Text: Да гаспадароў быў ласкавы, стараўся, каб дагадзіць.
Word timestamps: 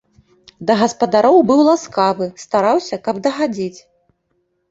Да 0.69 0.75
гаспадароў 0.79 1.35
быў 1.51 1.59
ласкавы, 1.67 2.25
стараўся, 2.45 2.95
каб 3.09 3.15
дагадзіць. 3.27 3.79